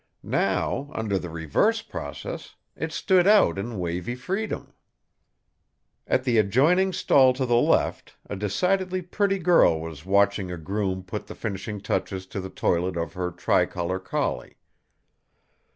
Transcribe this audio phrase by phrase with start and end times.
[0.23, 4.73] Now, under the reverse process, it stood out in wavy freedom.
[6.07, 11.03] At the adjoining stall to the left a decidedly pretty girl was watching a groom
[11.03, 14.57] put the finishing touches to the toilet of her tricolor collie.